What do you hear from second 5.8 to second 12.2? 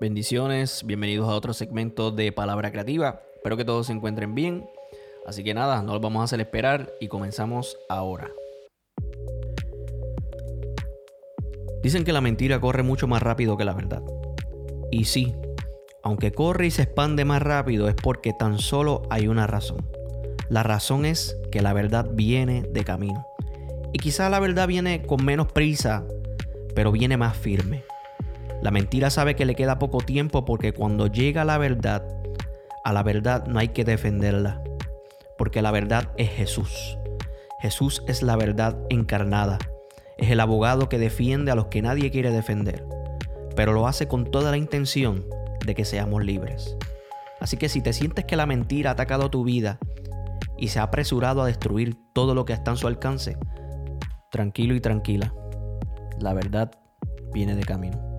no los vamos a hacer esperar y comenzamos ahora. Dicen que